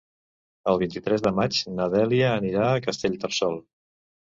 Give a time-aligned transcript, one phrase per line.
[0.71, 3.63] El vint-i-tres de maig na Dèlia anirà a Castellterçol.